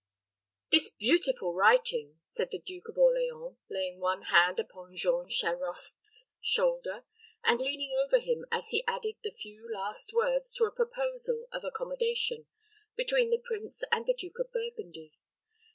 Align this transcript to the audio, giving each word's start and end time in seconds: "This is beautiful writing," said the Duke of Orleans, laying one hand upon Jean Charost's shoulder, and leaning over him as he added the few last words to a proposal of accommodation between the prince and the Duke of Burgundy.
"This 0.71 0.85
is 0.85 0.91
beautiful 0.97 1.53
writing," 1.53 2.17
said 2.23 2.49
the 2.49 2.57
Duke 2.57 2.87
of 2.89 2.97
Orleans, 2.97 3.57
laying 3.69 3.99
one 3.99 4.23
hand 4.23 4.59
upon 4.59 4.95
Jean 4.95 5.27
Charost's 5.29 6.25
shoulder, 6.41 7.03
and 7.43 7.61
leaning 7.61 7.95
over 8.03 8.17
him 8.17 8.43
as 8.51 8.69
he 8.69 8.83
added 8.87 9.17
the 9.21 9.29
few 9.29 9.69
last 9.71 10.11
words 10.11 10.53
to 10.53 10.63
a 10.65 10.71
proposal 10.71 11.45
of 11.51 11.63
accommodation 11.63 12.47
between 12.95 13.29
the 13.29 13.43
prince 13.45 13.83
and 13.91 14.07
the 14.07 14.15
Duke 14.15 14.39
of 14.39 14.51
Burgundy. 14.51 15.13